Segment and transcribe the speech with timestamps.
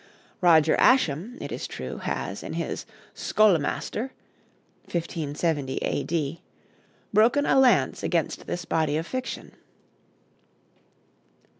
[0.41, 4.09] Roger Ascham, it is true, has, in his 'Scholemaster'
[4.85, 6.41] (1570 A.D.),
[7.13, 9.51] broken a lance against this body of fiction.